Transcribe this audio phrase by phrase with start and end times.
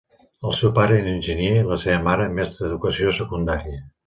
[0.51, 3.81] El seu pare era enginyer i la seva mare, mestra d'educació secundària.